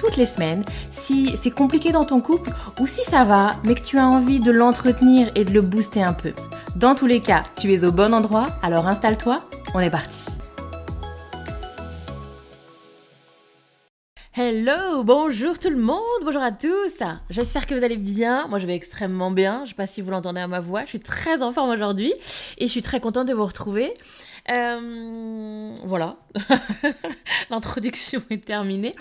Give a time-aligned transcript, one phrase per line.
[0.00, 2.50] toutes les semaines si c'est compliqué dans ton couple
[2.80, 6.02] ou si ça va, mais que tu as envie de l'entretenir et de le booster
[6.02, 6.32] un peu.
[6.76, 9.44] Dans tous les cas, tu es au bon endroit, alors installe-toi,
[9.74, 10.26] on est parti.
[14.32, 17.02] Hello, bonjour tout le monde, bonjour à tous.
[17.28, 18.46] J'espère que vous allez bien.
[18.46, 19.64] Moi, je vais extrêmement bien.
[19.64, 20.84] Je sais pas si vous l'entendez à ma voix.
[20.84, 22.14] Je suis très en forme aujourd'hui
[22.56, 23.92] et je suis très contente de vous retrouver.
[24.50, 26.16] Euh, voilà,
[27.50, 28.94] l'introduction est terminée.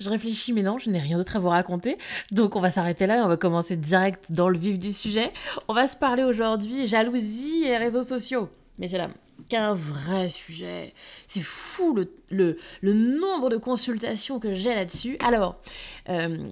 [0.00, 1.98] Je réfléchis, mais non, je n'ai rien d'autre à vous raconter.
[2.32, 5.32] Donc on va s'arrêter là et on va commencer direct dans le vif du sujet.
[5.68, 8.48] On va se parler aujourd'hui jalousie et réseaux sociaux.
[8.78, 9.14] Messieurs, dames,
[9.48, 10.94] qu'un vrai sujet.
[11.26, 11.96] C'est fou
[12.30, 15.18] le, le, nombre de consultations que j'ai là-dessus.
[15.26, 15.60] Alors,
[16.08, 16.48] euh,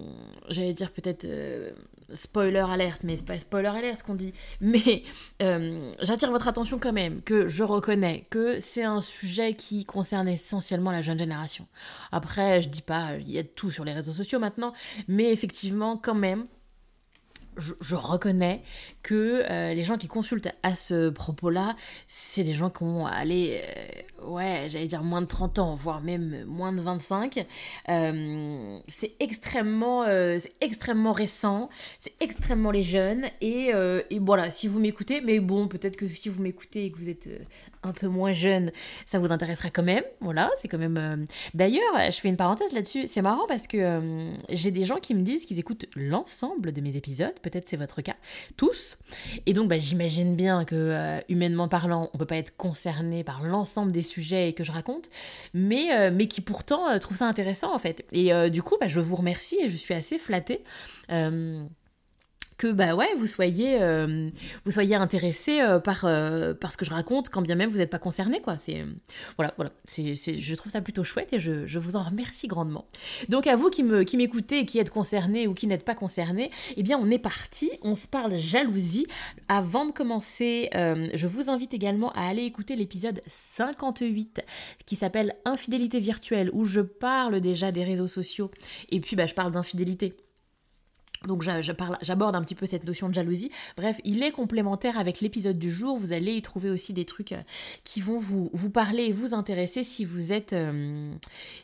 [0.49, 1.71] j'allais dire peut-être euh,
[2.15, 4.33] spoiler alerte, mais c'est pas spoiler alerte qu'on dit.
[4.61, 5.03] Mais
[5.43, 10.29] euh, j'attire votre attention quand même que je reconnais que c'est un sujet qui concerne
[10.29, 11.67] essentiellement la jeune génération.
[12.13, 14.73] Après, je dis pas, il y a tout sur les réseaux sociaux maintenant,
[15.09, 16.47] mais effectivement, quand même,
[17.57, 18.63] je, reconnais
[19.03, 21.77] que euh, les gens qui consultent à ce propos-là,
[22.07, 23.63] c'est des gens qui ont allé,
[24.21, 27.47] euh, ouais, j'allais dire moins de 30 ans, voire même moins de 25.
[27.89, 30.05] Euh, c'est extrêmement,
[30.39, 31.69] c'est extrêmement récent,
[31.99, 33.25] c'est extrêmement les jeunes.
[33.41, 33.73] Et,
[34.11, 37.09] et voilà, si vous m'écoutez, mais bon, peut-être que si vous m'écoutez et que vous
[37.09, 37.29] êtes
[37.83, 38.71] un peu moins jeune,
[39.05, 40.05] ça vous intéressera quand même.
[40.21, 41.27] Voilà, c'est quand même.
[41.55, 43.07] D'ailleurs, je fais une parenthèse là-dessus.
[43.07, 46.97] C'est marrant parce que j'ai des gens qui me disent qu'ils écoutent l'ensemble de mes
[46.97, 48.17] épisodes peut-être c'est votre cas,
[48.57, 48.99] tous.
[49.47, 53.43] Et donc bah, j'imagine bien que, euh, humainement parlant, on peut pas être concerné par
[53.43, 55.09] l'ensemble des sujets que je raconte,
[55.55, 58.05] mais, euh, mais qui pourtant euh, trouvent ça intéressant en fait.
[58.13, 60.63] Et du coup, bah, je vous remercie et je suis assez flattée
[62.57, 64.29] que bah ouais vous soyez euh,
[64.65, 67.79] vous soyez intéressé euh, par euh, par ce que je raconte quand bien même vous
[67.79, 68.59] n'êtes pas concerné quoi.
[68.59, 68.85] C'est
[69.37, 69.71] voilà voilà.
[69.85, 72.87] C'est je trouve ça plutôt chouette et je, je, vous en remercie grandement.
[73.29, 76.51] Donc à vous qui me qui m'écoutez qui êtes concernés ou qui n'êtes pas concernés
[76.77, 77.71] eh bien on est parti.
[77.83, 79.07] On se parle jalousie.
[79.49, 84.41] Avant de commencer je vous invite également à aller écouter l'épisode 58
[84.87, 88.51] qui s'appelle infidélité virtuelle où je parle déjà des réseaux sociaux.
[88.91, 90.15] Et puis bah je parle d'infidélité
[91.27, 93.51] donc j'aborde un petit peu cette notion de jalousie.
[93.77, 95.97] Bref, il est complémentaire avec l'épisode du jour.
[95.97, 97.43] Vous allez y trouver aussi des trucs euh,
[97.85, 101.13] qui vont vous, parler et vous intéresser si vous êtes, euh,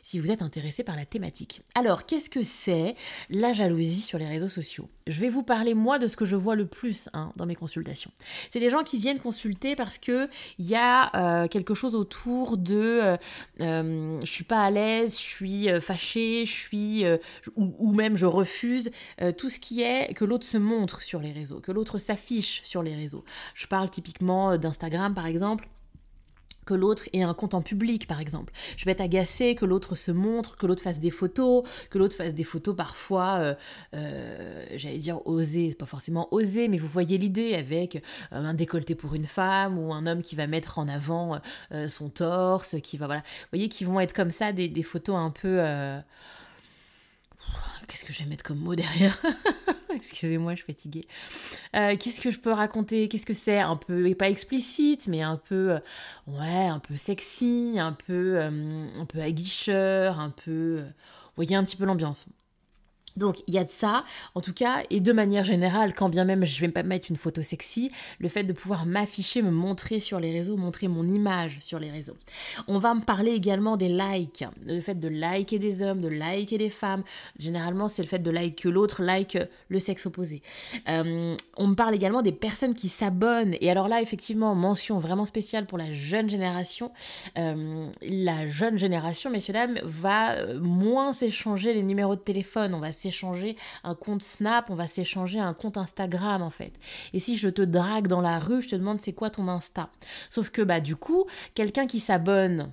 [0.01, 1.61] si vous êtes intéressé par la thématique.
[1.75, 2.95] Alors, qu'est-ce que c'est
[3.29, 4.89] la jalousie sur les réseaux sociaux?
[5.07, 7.55] Je vais vous parler moi de ce que je vois le plus hein, dans mes
[7.55, 8.11] consultations.
[8.49, 12.57] C'est des gens qui viennent consulter parce que il y a euh, quelque chose autour
[12.57, 13.17] de
[13.59, 17.05] je suis pas à l'aise, je suis fâchée, je suis
[17.55, 18.91] ou, ou, même je refuse
[19.37, 22.95] tout qui est que l'autre se montre sur les réseaux, que l'autre s'affiche sur les
[22.95, 23.23] réseaux.
[23.55, 25.67] Je parle typiquement euh, d'Instagram par exemple
[26.65, 28.53] que l'autre ait un compte en public, par exemple.
[28.77, 32.15] Je vais être agacée que l'autre se montre, que l'autre fasse des photos, que l'autre
[32.15, 33.55] fasse des photos parfois, euh,
[33.93, 39.13] euh, j'allais dire osées, pas forcément osées, mais vous voyez l'idée avec un décolleté pour
[39.13, 41.41] une femme ou un homme qui va mettre en avant
[41.89, 43.21] son torse, qui va, voilà.
[43.21, 45.59] Vous voyez, qui vont être comme ça des photos un peu
[47.87, 49.21] Qu'est-ce que je vais mettre comme mot derrière
[49.95, 51.07] Excusez-moi, je suis fatiguée.
[51.75, 53.07] Euh, qu'est-ce que je peux raconter?
[53.07, 53.59] Qu'est-ce que c'est?
[53.59, 55.79] Un peu, pas explicite, mais un peu, euh,
[56.27, 60.81] ouais, un peu sexy, un peu, euh, un peu aguicheur, un peu.
[60.81, 62.27] vous voyez un petit peu l'ambiance.
[63.17, 64.03] Donc il y a de ça,
[64.35, 67.17] en tout cas, et de manière générale, quand bien même je vais pas mettre une
[67.17, 71.57] photo sexy, le fait de pouvoir m'afficher, me montrer sur les réseaux, montrer mon image
[71.61, 72.17] sur les réseaux.
[72.67, 76.57] On va me parler également des likes, le fait de liker des hommes, de liker
[76.57, 77.03] des femmes.
[77.39, 79.37] Généralement, c'est le fait de like que l'autre like
[79.69, 80.41] le sexe opposé.
[80.87, 85.25] Euh, on me parle également des personnes qui s'abonnent, et alors là, effectivement, mention vraiment
[85.25, 86.91] spéciale pour la jeune génération.
[87.37, 92.73] Euh, la jeune génération, messieurs dames, va euh, moins s'échanger les numéros de téléphone,
[93.03, 96.73] s'échanger un compte Snap, on va s'échanger un compte Instagram en fait.
[97.13, 99.89] Et si je te drague dans la rue, je te demande c'est quoi ton Insta?
[100.29, 102.69] Sauf que bah du coup, quelqu'un qui s'abonne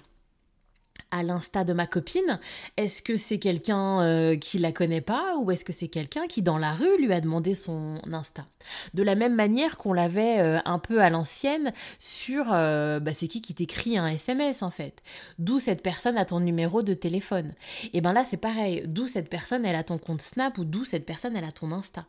[1.11, 2.41] à l'insta de ma copine
[2.77, 6.43] Est-ce que c'est quelqu'un euh, qui la connaît pas ou est-ce que c'est quelqu'un qui
[6.43, 8.47] dans la rue lui a demandé son insta?
[8.95, 13.29] De la même manière qu'on l'avait euh, un peu à l'ancienne sur euh, bah, c'est
[13.29, 15.03] qui qui t'écrit un SMS en fait?
[15.39, 17.55] D'où cette personne a ton numéro de téléphone?
[17.93, 18.83] Et ben là c'est pareil.
[18.87, 21.73] D'où cette personne elle a ton compte Snap ou d'où cette personne elle a ton
[21.73, 22.07] Insta?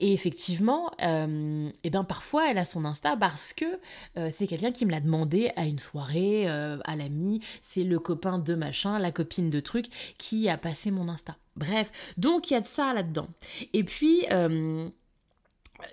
[0.00, 3.64] Et effectivement, et ben parfois elle a son Insta parce que
[4.30, 8.54] c'est quelqu'un qui me l'a demandé à une soirée, à l'ami, c'est le copain de
[8.54, 9.86] machin, la copine de truc
[10.18, 11.36] qui a passé mon Insta.
[11.56, 13.28] Bref, donc il y a de ça là-dedans.
[13.72, 14.88] Et puis, euh,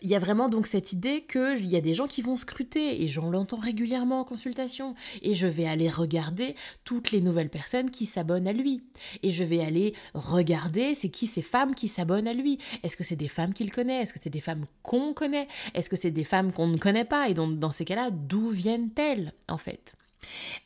[0.01, 3.03] il y a vraiment donc cette idée qu'il y a des gens qui vont scruter,
[3.03, 7.91] et j'en l'entends régulièrement en consultation, et je vais aller regarder toutes les nouvelles personnes
[7.91, 8.83] qui s'abonnent à lui.
[9.23, 12.57] Et je vais aller regarder c'est qui ces femmes qui s'abonnent à lui.
[12.83, 14.01] Est-ce que c'est des femmes qu'il connaît?
[14.01, 15.47] Est-ce que c'est des femmes qu'on connaît?
[15.73, 17.29] Est-ce que c'est des femmes qu'on ne connaît pas?
[17.29, 19.95] Et donc dans ces cas-là, d'où viennent-elles en fait?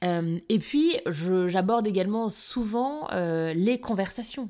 [0.04, 4.50] Euh, et puis, j'aborde également souvent euh, les conversations.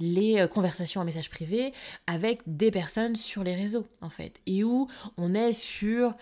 [0.00, 1.72] Les euh, conversations en message privé
[2.06, 4.40] avec des personnes sur les réseaux en fait.
[4.46, 6.14] Et où on est sur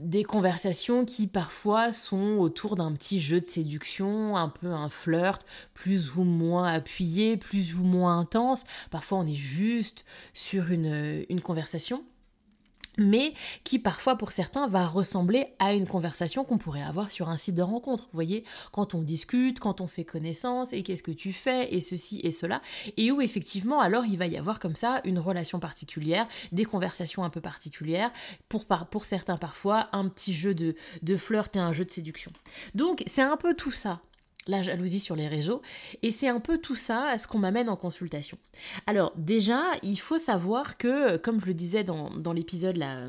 [0.00, 5.46] des conversations qui parfois sont autour d'un petit jeu de séduction, un peu un flirt,
[5.72, 8.64] plus ou moins appuyé, plus ou moins intense.
[8.90, 12.04] Parfois on est juste sur une conversation
[12.98, 13.32] mais
[13.64, 17.54] qui parfois pour certains va ressembler à une conversation qu'on pourrait avoir sur un site
[17.54, 18.04] de rencontre.
[18.04, 21.80] Vous voyez, quand on discute, quand on fait connaissance, et qu'est-ce que tu fais, et
[21.80, 22.60] ceci et cela,
[22.96, 27.24] et où effectivement alors il va y avoir comme ça une relation particulière, des conversations
[27.24, 28.12] un peu particulières,
[28.48, 32.32] pour, pour certains parfois un petit jeu de, de flirt et un jeu de séduction.
[32.74, 34.00] Donc c'est un peu tout ça
[34.48, 35.62] la jalousie sur les réseaux.
[36.02, 38.38] Et c'est un peu tout ça à ce qu'on m'amène en consultation.
[38.86, 43.04] Alors déjà, il faut savoir que, comme je le disais dans, l'épisode là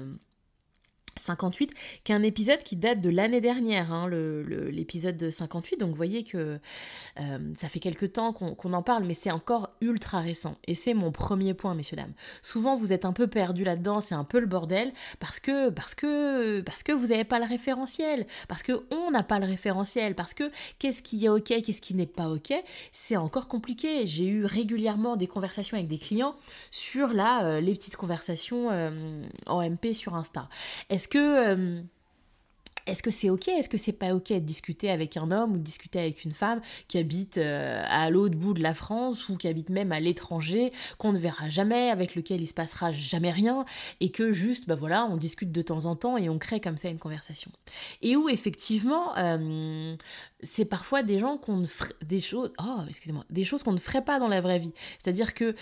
[1.20, 1.74] 58,
[2.04, 5.80] qu'un épisode qui date de l'année dernière, hein, l'épisode de 58.
[5.80, 6.60] Donc vous voyez que
[7.20, 10.56] euh, ça fait quelques temps qu'on en parle, mais c'est encore ultra récent.
[10.68, 12.14] Et c'est mon premier point, messieurs, dames.
[12.42, 15.96] Souvent, vous êtes un peu perdu là-dedans, c'est un peu le bordel, parce que, parce
[15.96, 20.16] que, parce que vous n'avez pas le référentiel, parce que on n'a pas le référentiel,
[20.16, 22.54] parce que qu'est-ce qui est OK, qu'est-ce qui n'est pas OK,
[22.92, 24.08] c'est encore compliqué.
[24.08, 26.36] J'ai eu régulièrement des conversations avec des clients
[26.72, 30.48] sur là, euh, les petites conversations euh, en MP sur Insta.
[30.90, 31.82] Est-ce que euh,
[32.90, 33.48] est-ce que c'est ok?
[33.50, 36.32] Est-ce que c'est pas ok de discuter avec un homme ou de discuter avec une
[36.32, 40.00] femme qui habite euh, à l'autre bout de la France ou qui habite même à
[40.00, 43.66] l'étranger, qu'on ne verra jamais, avec lequel il se passera jamais rien,
[44.00, 46.78] et que juste, bah voilà, on discute de temps en temps et on crée comme
[46.78, 47.52] ça une conversation.
[48.02, 49.96] Et où effectivement, euh,
[50.42, 53.78] c'est parfois des gens qu'on ne ferait, des choses, oh excusez-moi, des choses qu'on ne
[53.78, 54.74] ferait pas dans la vraie vie.
[54.98, 55.56] C'est-à-dire que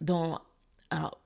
[0.00, 0.40] dans
[0.90, 1.20] alors,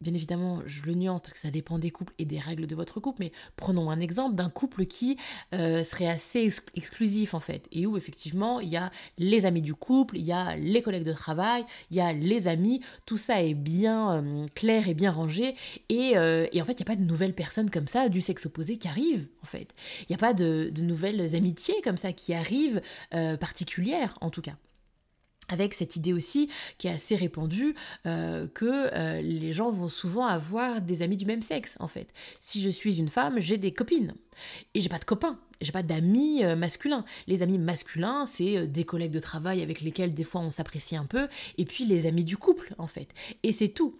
[0.00, 2.74] bien évidemment, je le nuance parce que ça dépend des couples et des règles de
[2.74, 5.16] votre couple, mais prenons un exemple d'un couple qui
[5.54, 9.74] euh, serait assez exclusif en fait, et où effectivement il y a les amis du
[9.74, 13.42] couple, il y a les collègues de travail, il y a les amis, tout ça
[13.42, 15.54] est bien euh, clair et bien rangé,
[15.90, 18.46] euh, et, en fait il n'y a pas de nouvelles personnes comme ça du sexe
[18.46, 19.74] opposé qui arrivent en fait.
[20.00, 24.42] Il n'y a pas de, de, nouvelles amitiés comme ça qui arrivent, particulières en tout
[24.42, 24.56] cas
[25.48, 27.74] avec cette idée aussi qui est assez répandue
[28.06, 32.08] euh, que euh, les gens vont souvent avoir des amis du même sexe en fait.
[32.40, 34.14] Si je suis une femme, j'ai des copines
[34.74, 37.04] et j'ai pas de copains, j'ai pas d'amis euh, masculins.
[37.26, 41.06] Les amis masculins, c'est des collègues de travail avec lesquels des fois on s'apprécie un
[41.06, 43.08] peu et puis les amis du couple en fait.
[43.42, 43.94] Et c'est tout.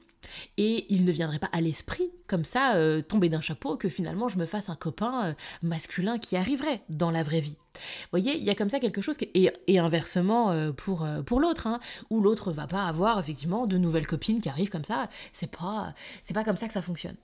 [0.57, 4.29] Et il ne viendrait pas à l'esprit, comme ça, euh, tomber d'un chapeau, que finalement
[4.29, 7.57] je me fasse un copain euh, masculin qui arriverait dans la vraie vie.
[7.75, 11.41] Vous voyez, il y a comme ça quelque chose, qui et, inversement euh, pour, pour
[11.41, 15.09] l'autre, hein, où l'autre va pas avoir effectivement de nouvelles copines qui arrivent comme ça.
[15.33, 17.17] C'est pas, c'est pas comme ça que ça fonctionne.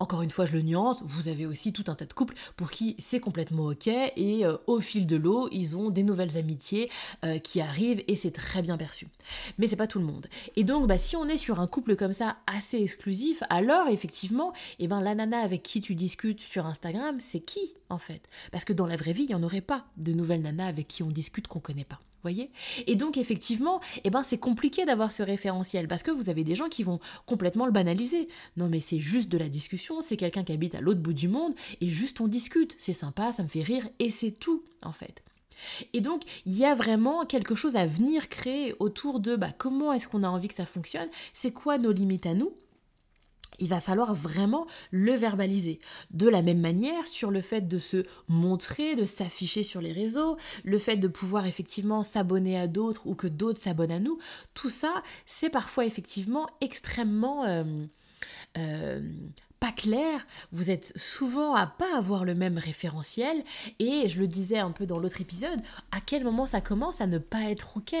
[0.00, 2.70] Encore une fois, je le nuance, vous avez aussi tout un tas de couples pour
[2.70, 6.90] qui c'est complètement ok et euh, au fil de l'eau, ils ont des nouvelles amitiés
[7.24, 9.08] euh, qui arrivent et c'est très bien perçu.
[9.58, 10.26] Mais c'est pas tout le monde.
[10.56, 14.52] Et donc, bah, si on est sur un couple comme ça assez exclusif, alors effectivement,
[14.78, 18.28] eh ben, la nana avec qui tu discutes sur Instagram, c'est qui en fait?
[18.52, 20.88] Parce que dans la vraie vie, il n'y en aurait pas de nouvelles nanas avec
[20.88, 22.50] qui on discute qu'on connaît pas voyez
[22.86, 26.54] Et donc effectivement, eh ben c'est compliqué d'avoir ce référentiel parce que vous avez des
[26.54, 28.28] gens qui vont complètement le banaliser.
[28.56, 31.28] Non mais c'est juste de la discussion, c'est quelqu'un qui habite à l'autre bout du
[31.28, 34.92] monde et juste on discute, c'est sympa, ça me fait rire et c'est tout en
[34.92, 35.22] fait.
[35.92, 39.92] Et donc, il y a vraiment quelque chose à venir créer autour de bah, comment
[39.92, 42.52] est-ce qu'on a envie que ça fonctionne, c'est quoi nos limites à nous,
[43.58, 45.78] il va falloir vraiment le verbaliser.
[46.10, 50.36] De la même manière, sur le fait de se montrer, de s'afficher sur les réseaux,
[50.64, 54.18] le fait de pouvoir effectivement s'abonner à d'autres ou que d'autres s'abonnent à nous,
[54.54, 57.44] tout ça, c'est parfois effectivement extrêmement...
[57.44, 57.64] Euh,
[58.56, 59.00] euh,
[59.60, 63.42] pas clair, vous êtes souvent à pas avoir le même référentiel
[63.78, 65.60] et je le disais un peu dans l'autre épisode,
[65.90, 67.94] à quel moment ça commence à ne pas être OK?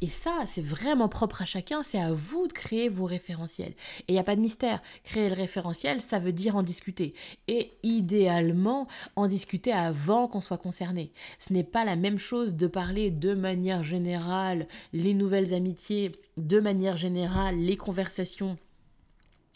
[0.00, 3.74] Et ça, c'est vraiment propre à chacun, c'est à vous de créer vos référentiels.
[4.00, 7.14] Et il n'y a pas de mystère, créer le référentiel, ça veut dire en discuter.
[7.48, 8.86] Et idéalement,
[9.16, 11.12] en discuter avant qu'on soit concerné.
[11.38, 16.60] Ce n'est pas la même chose de parler de manière générale les nouvelles amitiés, de
[16.60, 18.56] manière générale les conversations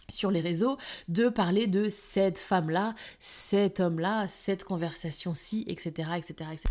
[0.09, 0.77] sur les réseaux
[1.09, 6.65] de parler de cette femme-là, cet homme-là, cette conversation-ci, etc., etc., etc.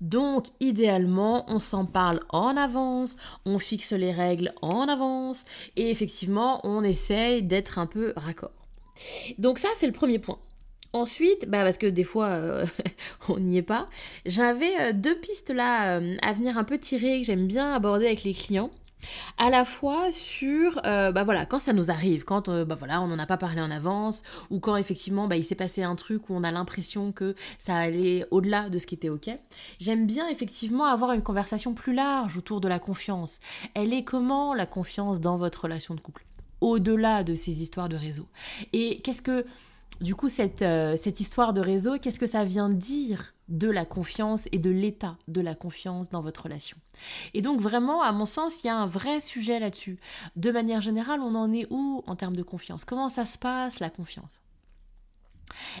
[0.00, 5.44] Donc, idéalement, on s'en parle en avance, on fixe les règles en avance,
[5.76, 8.52] et effectivement, on essaye d'être un peu raccord.
[9.38, 10.38] Donc ça, c'est le premier point.
[10.92, 12.66] Ensuite, bah parce que des fois, euh,
[13.28, 13.86] on n'y est pas,
[14.26, 18.06] j'avais euh, deux pistes là euh, à venir un peu tirer que j'aime bien aborder
[18.06, 18.70] avec les clients
[19.38, 23.00] à la fois sur euh, bah voilà quand ça nous arrive quand euh, bah voilà
[23.00, 25.96] on n'en a pas parlé en avance ou quand effectivement bah, il s'est passé un
[25.96, 29.30] truc où on a l'impression que ça allait au-delà de ce qui était ok
[29.78, 33.40] j'aime bien effectivement avoir une conversation plus large autour de la confiance.
[33.74, 36.24] Elle est comment la confiance dans votre relation de couple?
[36.60, 38.26] Au-delà de ces histoires de réseau.
[38.72, 39.46] Et qu'est-ce que
[40.00, 43.84] du coup, cette, euh, cette histoire de réseau, qu'est-ce que ça vient dire de la
[43.84, 46.78] confiance et de l'état de la confiance dans votre relation?
[47.34, 49.98] Et donc vraiment, à mon sens, il y a un vrai sujet là-dessus.
[50.36, 52.84] De manière générale, on en est où en termes de confiance?
[52.86, 54.40] Comment ça se passe, la confiance?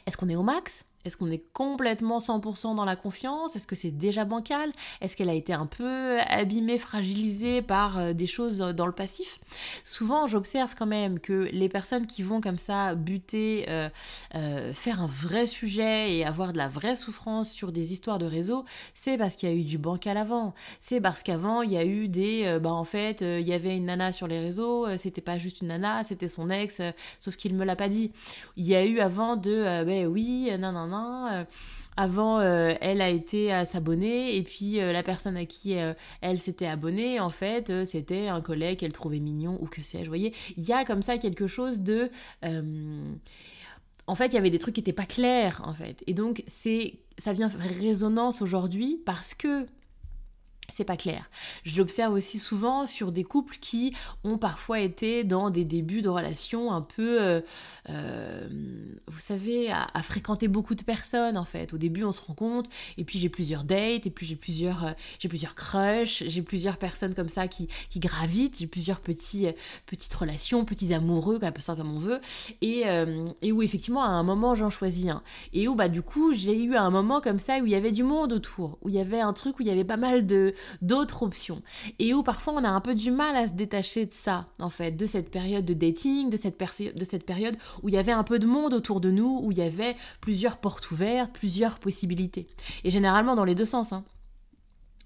[0.06, 0.84] Est-ce qu'on est au max?
[1.06, 3.56] Est-ce qu'on est complètement 100% dans la confiance?
[3.56, 4.70] Est-ce que c'est déjà bancal?
[5.00, 9.40] Est-ce qu'elle a été un peu abîmée, fragilisée par euh, des choses dans le passif?
[9.82, 13.88] Souvent, j'observe quand même que les personnes qui vont comme ça buter, euh,
[14.34, 18.26] euh, faire un vrai sujet et avoir de la vraie souffrance sur des histoires de
[18.26, 20.54] réseau, c'est parce qu'il y a eu du bancal avant.
[20.80, 22.58] C'est parce qu'avant, il y a eu des...
[22.60, 25.68] bah en fait, il y avait une nana sur les réseaux, c'était pas juste une
[25.68, 26.82] nana, c'était son ex,
[27.20, 28.12] sauf qu'il me l'a pas dit.
[28.56, 29.84] Il y a eu avant de...
[29.84, 31.44] ben oui, non, non, euh,
[31.96, 35.76] avant, euh, elle a été à s'abonner et puis euh, la personne à qui
[36.20, 40.04] elle s'était abonnée, en fait, c'était un collègue qu'elle trouvait mignon ou que sais-je.
[40.04, 42.10] Vous voyez, il y a comme ça quelque chose de
[44.06, 46.02] en fait, il y avait des trucs qui n'étaient pas clairs, en fait.
[46.08, 49.66] Et donc, c'est, ça vient faire résonance aujourd'hui parce que
[50.72, 51.30] c'est pas clair.
[51.64, 56.08] Je l'observe aussi souvent sur des couples qui ont parfois été dans des débuts de
[56.08, 57.42] relations un peu
[57.88, 58.48] euh,
[59.06, 61.72] vous savez, à, fréquenter beaucoup de personnes en fait.
[61.72, 64.86] Au début, on se rend compte, et puis j'ai plusieurs dates, et puis j'ai plusieurs,
[64.86, 69.52] euh, j'ai plusieurs crushs, j'ai plusieurs personnes comme ça qui, gravitent, j'ai plusieurs petits, euh,
[69.86, 72.20] petites relations, petits amoureux, un peu ça comme on veut,
[72.60, 72.84] et,
[73.42, 75.22] et où effectivement à un moment j'en choisis un,
[75.52, 77.92] et où bah du coup j'ai eu un moment comme ça où il y avait
[77.92, 80.26] du monde autour, où il y avait un truc où il y avait pas mal
[80.26, 81.62] de d'autres options,
[81.98, 84.70] et où parfois on a un peu du mal à se détacher de ça en
[84.70, 86.58] fait, de cette période de dating, de cette,
[86.94, 89.52] de cette période où il y avait un peu de monde autour de nous, où
[89.52, 92.46] il y avait plusieurs portes ouvertes, plusieurs possibilités.
[92.84, 93.92] Et généralement dans les deux sens.
[93.92, 94.04] Hein.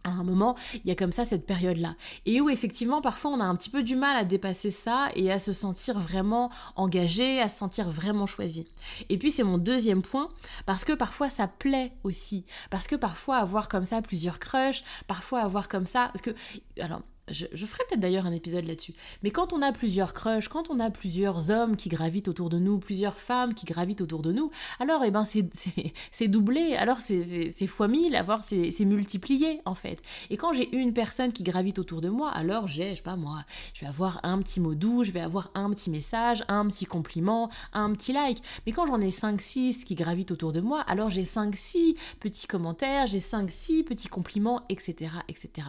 [0.06, 1.96] À un moment, il y a comme ça cette période-là.
[2.26, 5.32] Et où effectivement, parfois, on a un petit peu du mal à dépasser ça et
[5.32, 8.66] à se sentir vraiment engagé, à se sentir vraiment choisi.
[9.08, 10.28] Et puis, c'est mon deuxième point,
[10.66, 12.44] parce que parfois, ça plaît aussi.
[12.68, 16.10] Parce que parfois, avoir comme ça plusieurs crushs, parfois avoir comme ça...
[16.12, 16.34] Parce que...
[16.78, 17.00] Alors,
[17.30, 18.92] je, ferai peut-être d'ailleurs un épisode là-dessus.
[19.22, 22.58] Mais quand on a plusieurs crushs, quand on a plusieurs hommes qui gravitent autour de
[22.58, 27.66] nous, plusieurs femmes qui gravitent autour de nous, alors eh ben c'est doublé, alors c'est
[27.66, 30.02] fois mille, c'est multiplié en fait.
[30.30, 33.16] Et quand j'ai une personne qui gravite autour de moi, alors j'ai, je sais pas
[33.16, 36.66] moi, je vais avoir un petit mot doux, je vais avoir un petit message, un
[36.68, 38.42] petit compliment, un petit like.
[38.66, 43.06] Mais quand j'en ai 5-6 qui gravitent autour de moi, alors j'ai 5-6 petits commentaires,
[43.06, 45.10] j'ai 5-6 petits compliments, etc.
[45.28, 45.68] etc.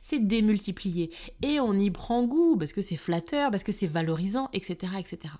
[0.00, 0.85] C'est démultiplié
[1.42, 5.34] et on y prend goût parce que c'est flatteur, parce que c'est valorisant, etc., etc.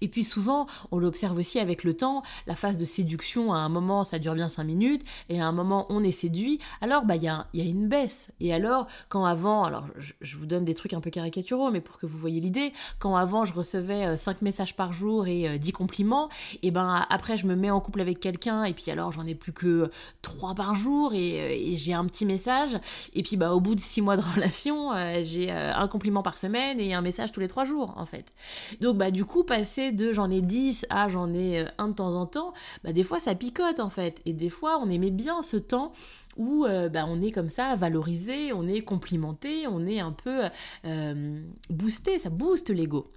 [0.00, 3.68] Et puis souvent, on l'observe aussi avec le temps, la phase de séduction, à un
[3.68, 7.16] moment, ça dure bien 5 minutes, et à un moment, on est séduit, alors bah,
[7.16, 8.30] il y, a, y a une baisse.
[8.40, 11.98] Et alors, quand avant, alors je, vous donne des trucs un peu caricaturaux, mais pour
[11.98, 15.68] que vous voyez l'idée, quand avant, je recevais 5 euh, messages par jour et 10
[15.68, 16.28] euh, compliments,
[16.62, 19.34] et ben après, je me mets en couple avec quelqu'un, et puis alors, j'en ai
[19.34, 19.90] plus que
[20.22, 22.78] 3 par jour, et, euh, et j'ai un petit message,
[23.14, 24.90] et puis bah, au bout de 6 mois de relation,
[25.22, 28.32] j'ai un compliment par semaine et un message tous les 3 jours, en fait.
[28.80, 31.94] Donc, bah, du coup, passer de j'en ai 10 à j'en ai euh, un de
[31.94, 32.52] temps en temps,
[32.84, 34.20] bah des fois ça picote en fait.
[34.26, 35.92] Et des fois on aimait bien ce temps
[36.36, 40.42] où euh, bah, on est comme ça valorisé, on est complimenté, on est un peu
[40.84, 43.10] euh, boosté, ça booste l'ego.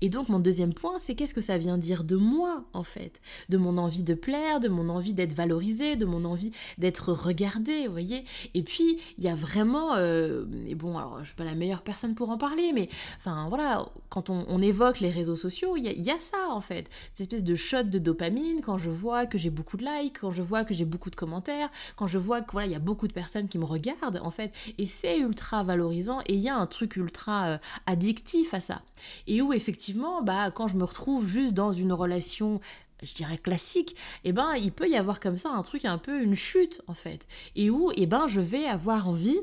[0.00, 3.20] Et donc mon deuxième point, c'est qu'est-ce que ça vient dire de moi en fait,
[3.48, 7.86] de mon envie de plaire, de mon envie d'être valorisée, de mon envie d'être regardée,
[7.86, 8.24] vous voyez?
[8.54, 11.82] Et puis il y a vraiment, euh, et bon alors je suis pas la meilleure
[11.82, 12.88] personne pour en parler, mais
[13.18, 17.32] enfin voilà, quand on, évoque les réseaux sociaux, il y, a ça en fait, cette
[17.32, 20.42] espèce de shot de dopamine quand je vois que j'ai beaucoup de likes, quand je
[20.42, 23.08] vois que j'ai beaucoup de commentaires, quand je vois que voilà il y a beaucoup
[23.08, 26.56] de personnes qui me regardent en fait, et c'est ultra valorisant et il y a
[26.56, 28.82] un truc ultra euh, addictif à ça.
[29.26, 32.60] Et où effectivement, bah, quand je me retrouve juste dans une relation
[33.02, 36.22] je dirais classique, eh ben il peut y avoir comme ça un truc un peu
[36.22, 39.40] une chute en fait, et où eh ben je vais avoir envie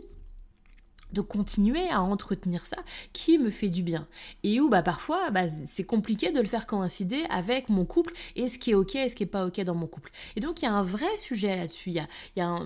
[1.13, 2.77] de continuer à entretenir ça
[3.13, 4.07] qui me fait du bien.
[4.43, 8.47] Et où bah parfois bah, c'est compliqué de le faire coïncider avec mon couple et
[8.47, 10.11] ce qui est ok et ce qui est pas ok dans mon couple.
[10.35, 11.89] Et donc il y a un vrai sujet là-dessus.
[11.89, 12.65] Il y a, y a un,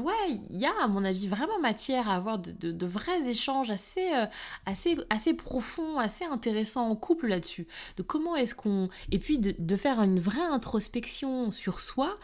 [0.00, 3.70] ouais il y a à mon avis vraiment matière à avoir de, de, vrais échanges
[3.70, 4.26] assez euh,
[4.66, 7.66] assez assez profonds assez intéressants en couple là-dessus.
[7.96, 12.18] De comment est-ce qu'on et puis de, de, faire une vraie introspection sur soi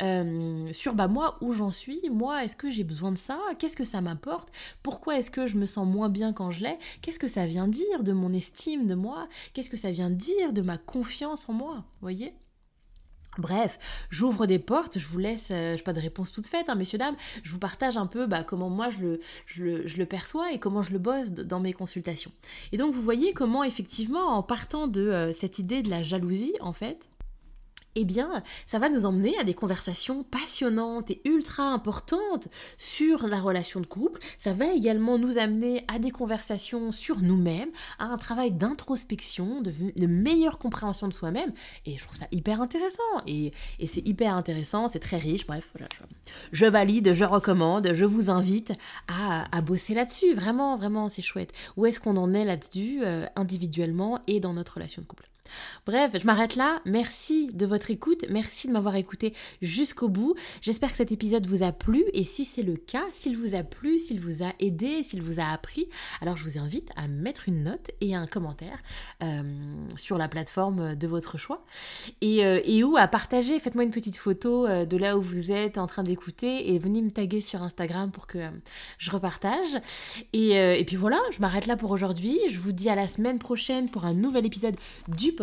[0.00, 3.76] euh, sur bah moi où j'en suis moi est-ce que j'ai besoin de ça qu'est-ce
[3.76, 4.48] que ça m'apporte
[4.82, 6.78] pourquoi est-ce que je me sens moins bien quand je l'ai?
[7.00, 9.28] Qu'est-ce que ça vient dire de mon estime de moi?
[9.52, 12.34] Qu'est-ce que ça vient dire de ma confiance en moi Voyez?
[13.38, 13.78] Bref,
[14.10, 17.16] j'ouvre des portes, je vous laisse, euh, pas de réponse toute faite, hein, messieurs, dames,
[17.42, 20.82] je vous partage un peu bah, comment moi je le, je, le, perçois et comment
[20.82, 22.30] je le bosse dans mes consultations.
[22.72, 26.54] Et donc vous voyez comment effectivement en partant de euh, cette idée de la jalousie
[26.60, 27.08] en fait,
[27.94, 33.40] eh bien, ça va nous emmener à des conversations passionnantes et ultra importantes sur la
[33.40, 34.20] relation de couple.
[34.38, 40.06] Ça va également nous amener à des conversations sur nous-mêmes, à un travail d'introspection, de,
[40.06, 41.52] meilleure compréhension de soi-même.
[41.86, 43.02] Et je trouve ça hyper intéressant.
[43.26, 43.52] Et,
[43.86, 45.46] c'est hyper intéressant, c'est très riche.
[45.46, 45.72] Bref,
[46.52, 48.72] je, valide, je recommande, je vous invite
[49.08, 50.34] à, bosser là-dessus.
[50.34, 51.52] Vraiment, vraiment, c'est chouette.
[51.76, 55.31] Où est-ce qu'on en est là-dessus, euh, individuellement et dans notre relation de couple?
[55.86, 56.80] Bref, je m'arrête là.
[56.84, 58.24] Merci de votre écoute.
[58.30, 60.34] Merci de m'avoir écouté jusqu'au bout.
[60.60, 62.04] J'espère que cet épisode vous a plu.
[62.12, 65.40] Et si c'est le cas, s'il vous a plu, s'il vous a aidé, s'il vous
[65.40, 65.88] a appris,
[66.20, 68.78] alors je vous invite à mettre une note et un commentaire
[69.22, 69.42] euh,
[69.96, 71.62] sur la plateforme de votre choix.
[72.20, 73.58] Et, euh, et ou à partager.
[73.58, 77.02] Faites-moi une petite photo euh, de là où vous êtes en train d'écouter et venez
[77.02, 78.38] me taguer sur Instagram pour que
[78.98, 79.80] je repartage.
[80.32, 82.38] Et, et puis voilà, je m'arrête là pour aujourd'hui.
[82.48, 84.76] Je vous dis à la semaine prochaine pour un nouvel épisode
[85.08, 85.41] du podcast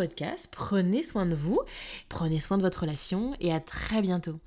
[0.50, 1.60] Prenez soin de vous,
[2.08, 4.38] prenez soin de votre relation et à très bientôt.